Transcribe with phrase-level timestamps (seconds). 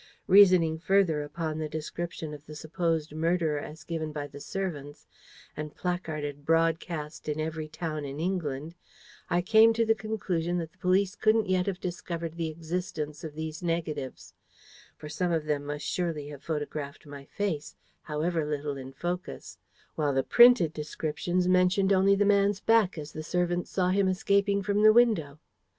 [0.25, 5.05] Reasoning further upon the description of the supposed murderer as given by the servants,
[5.55, 8.73] and placarded broadcast in every town in England,
[9.29, 13.35] I came to the conclusion that the police couldn't yet have discovered the existence of
[13.35, 14.33] these negatives:
[14.97, 19.59] for some of them must surely have photographed my face, however little in focus;
[19.93, 24.63] while the printed descriptions mentioned only the man's back, as the servants saw him escaping
[24.63, 25.37] from the window.